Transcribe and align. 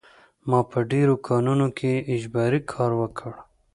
ما 0.49 0.59
په 0.71 0.79
ډېرو 0.91 1.15
کانونو 1.27 1.67
کې 1.77 1.91
اجباري 2.13 2.61
کار 2.73 2.91
وکړ 3.01 3.31